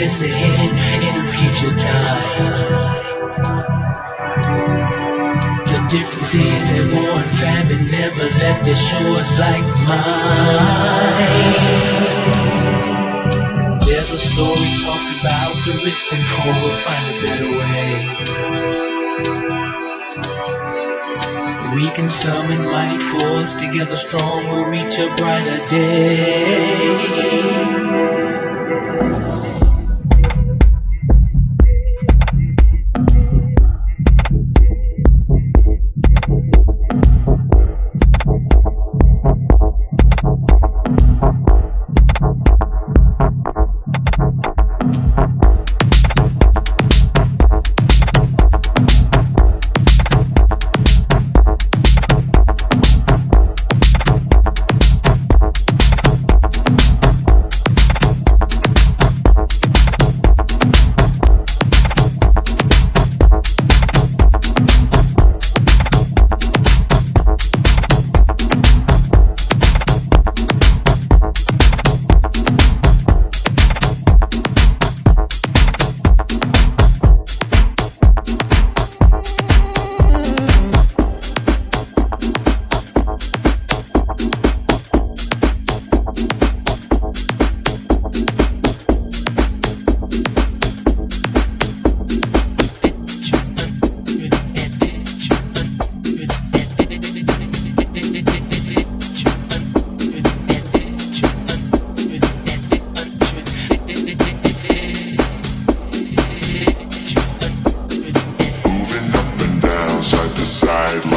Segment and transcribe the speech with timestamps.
[0.00, 0.70] just ahead
[1.06, 2.24] in a future time.
[5.68, 11.20] The difference is that war and famine never left the shores like mine.
[13.84, 16.24] There's a story talked about the rich and
[16.62, 17.92] We'll find a better way.
[21.74, 24.48] We can summon mighty force together strong.
[24.48, 27.19] We'll reach a brighter day.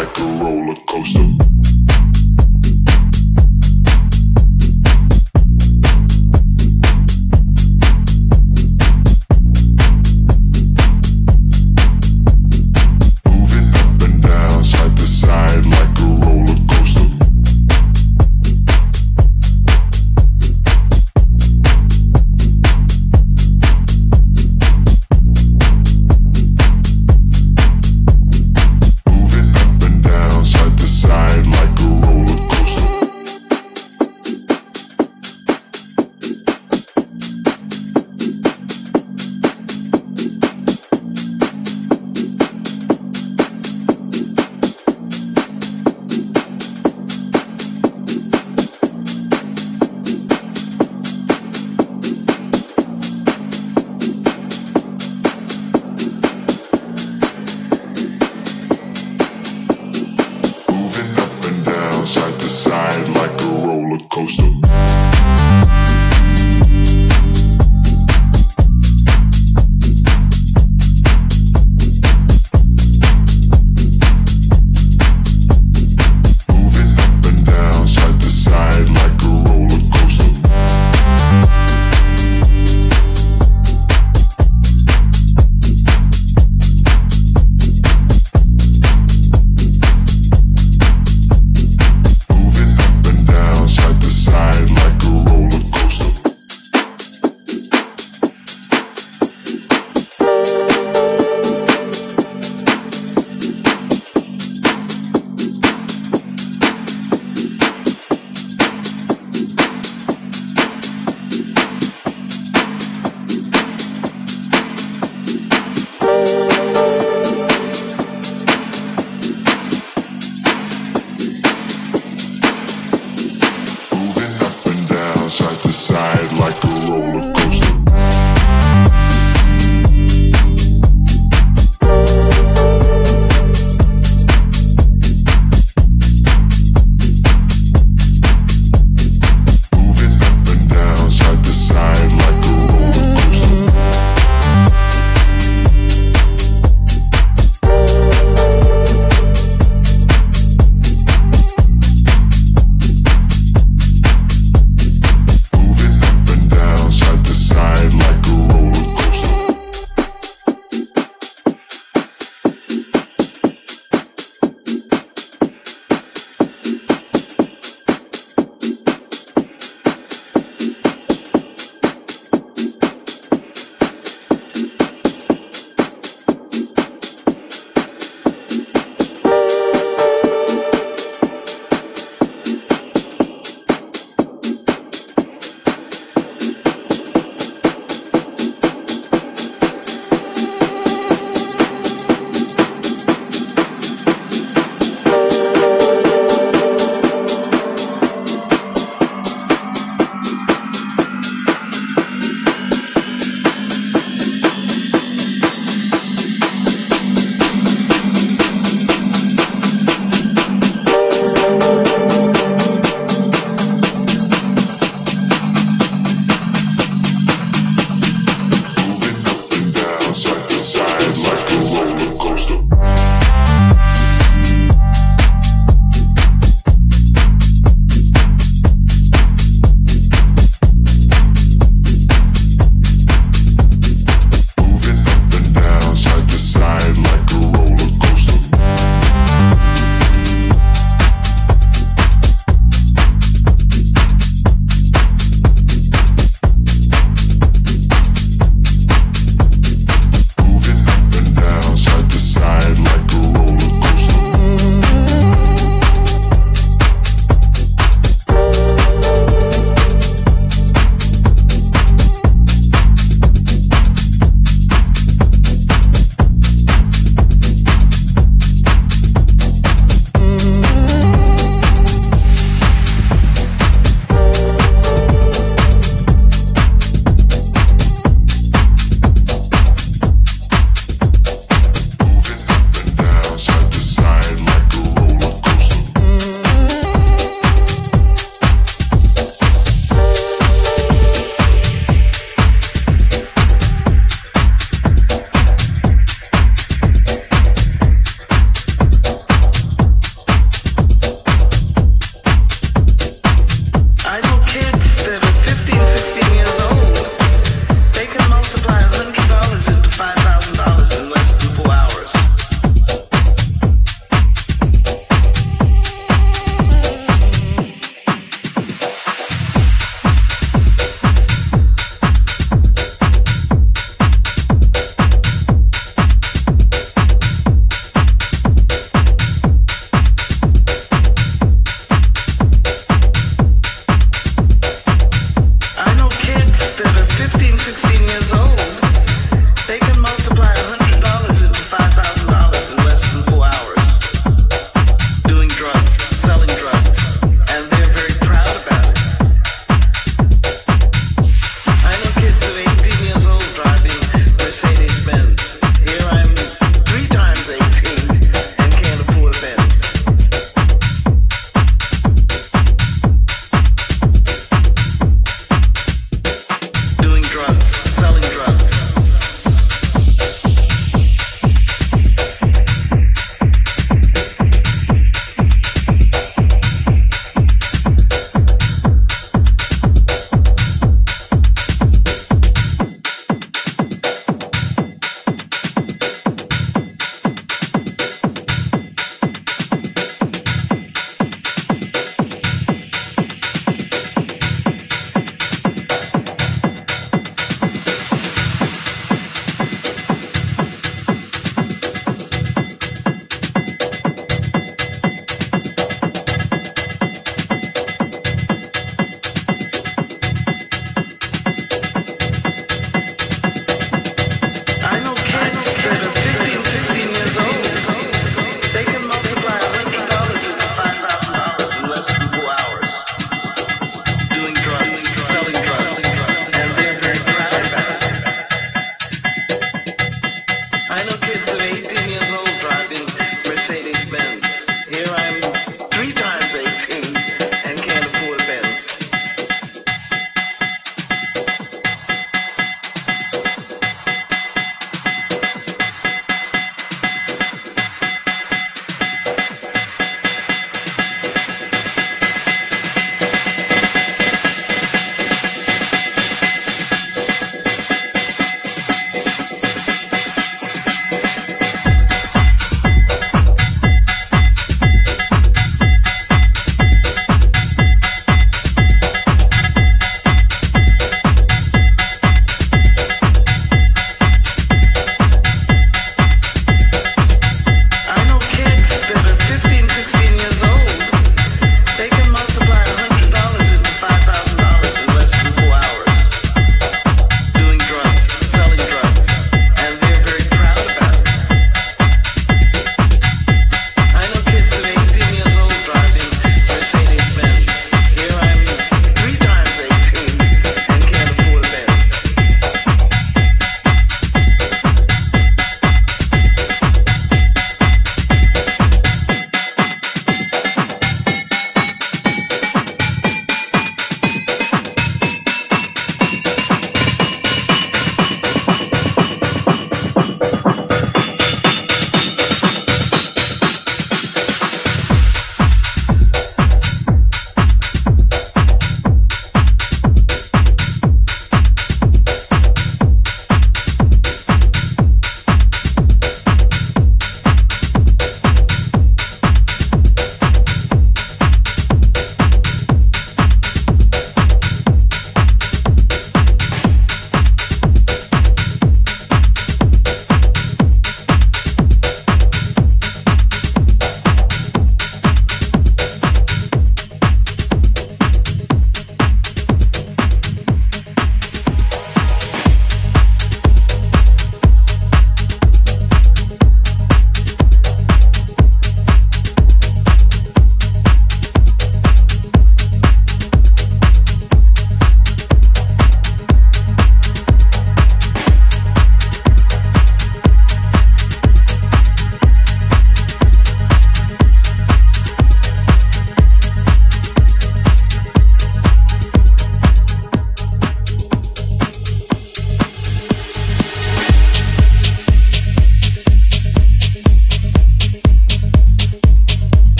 [0.00, 1.59] like a roller coaster.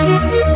[0.00, 0.49] Thank